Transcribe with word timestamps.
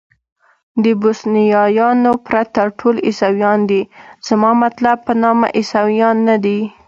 د 0.83 0.85
بوسنیایانو 1.01 2.11
پرته 2.27 2.61
ټول 2.79 2.95
عیسویان 3.07 3.59
دي، 3.69 3.81
زما 4.27 4.51
مطلب 4.63 4.97
په 5.05 5.13
نامه 5.23 5.47
عیسویان 5.59 6.15
نه 6.29 6.35
دي. 6.43 6.59